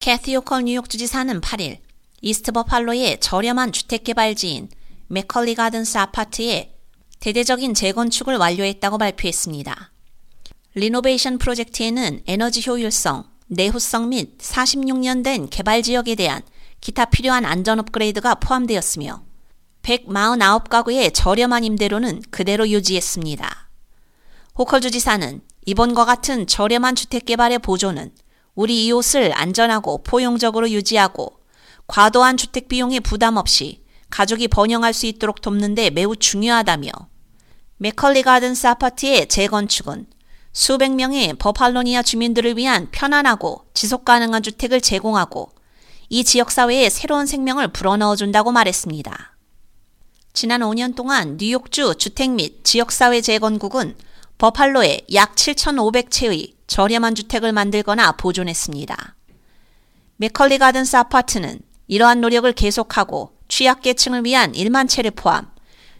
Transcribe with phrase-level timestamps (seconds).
[0.00, 1.76] 캐티 호컬 뉴욕 주지사는 8일
[2.22, 4.70] 이스트 버팔로의 저렴한 주택개발지인
[5.08, 6.74] 맥컬리 가든스 아파트에
[7.20, 9.92] 대대적인 재건축을 완료했다고 발표했습니다.
[10.72, 16.40] 리노베이션 프로젝트에는 에너지 효율성, 내후성 및 46년 된 개발 지역에 대한
[16.80, 19.22] 기타 필요한 안전 업그레이드가 포함되었으며
[19.82, 23.68] 149가구의 저렴한 임대료는 그대로 유지했습니다.
[24.56, 28.12] 호컬 주지사는 이번과 같은 저렴한 주택 개발의 보조는
[28.54, 31.40] 우리 이웃을 안전하고 포용적으로 유지하고
[31.86, 36.90] 과도한 주택 비용의 부담 없이 가족이 번영할 수 있도록 돕는 데 매우 중요하다며
[37.78, 40.06] 맥컬리 가든스 아파트의 재건축은
[40.52, 45.52] 수백 명의 버팔로니아 주민들을 위한 편안하고 지속 가능한 주택을 제공하고
[46.08, 49.36] 이 지역사회에 새로운 생명을 불어넣어준다고 말했습니다.
[50.32, 53.96] 지난 5년 동안 뉴욕주 주택 및 지역사회 재건국은
[54.40, 59.14] 버팔로에 약 7,500채의 저렴한 주택을 만들거나 보존했습니다.
[60.16, 65.50] 맥컬리 가든스 아파트는 이러한 노력을 계속하고 취약계층을 위한 1만 채를 포함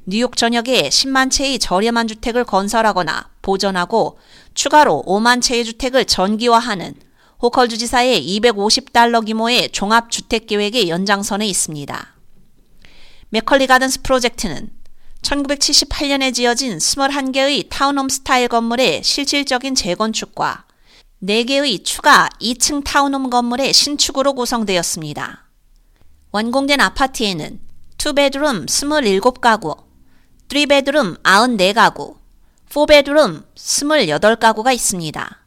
[0.07, 4.19] 뉴욕 전역에 10만 채의 저렴한 주택을 건설하거나 보존하고
[4.55, 6.95] 추가로 5만 채의 주택을 전기화하는
[7.43, 12.15] 호컬 주지사의 250달러 규모의 종합주택 계획의 연장선에 있습니다.
[13.29, 14.71] 맥컬리 가든스 프로젝트는
[15.23, 20.65] 1978년에 지어진 21개의 타운홈 스타일 건물의 실질적인 재건축과
[21.23, 25.45] 4개의 추가 2층 타운홈 건물의 신축으로 구성되었습니다.
[26.33, 27.61] 완공된 아파트에는
[27.99, 29.85] 2베드룸 27가구,
[30.49, 32.17] 3베드룸 94가구,
[32.71, 35.45] 4베드룸 28가구가 있습니다.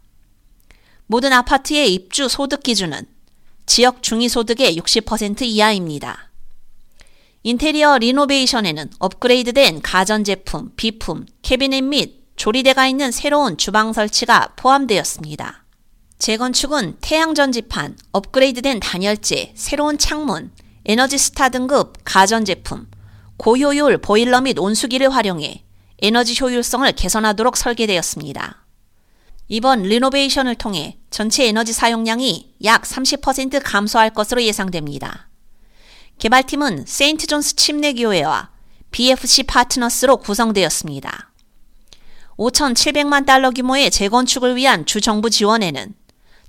[1.07, 3.07] 모든 아파트의 입주 소득 기준은
[3.65, 6.32] 지역 중위소득의 60% 이하입니다.
[7.45, 15.65] 인테리어 리노베이션에는 업그레이드된 가전제품, 비품, 캐비넷 및 조리대가 있는 새로운 주방 설치가 포함되었습니다.
[16.19, 20.51] 재건축은 태양 전지판, 업그레이드된 단열재, 새로운 창문,
[20.85, 22.87] 에너지 스타 등급 가전제품,
[23.35, 25.65] 고효율 보일러 및 온수기를 활용해
[26.01, 28.65] 에너지 효율성을 개선하도록 설계되었습니다.
[29.49, 35.27] 이번 리노베이션을 통해 전체 에너지 사용량이 약 30% 감소할 것으로 예상됩니다.
[36.19, 38.49] 개발팀은 세인트 존스 침례교회와
[38.91, 41.31] BFC 파트너스로 구성되었습니다.
[42.37, 45.93] 5,700만 달러 규모의 재건축을 위한 주정부 지원에는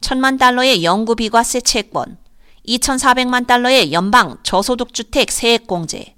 [0.00, 2.18] 1,000만 달러의 연구 비과 세 채권,
[2.66, 6.14] 2,400만 달러의 연방 저소득주택 세액공제,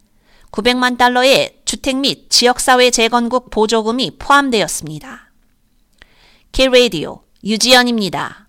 [0.51, 5.31] 900만 달러의 주택 및 지역사회 재건국 보조금이 포함되었습니다.
[6.53, 8.46] K-Radio 유지연입니다.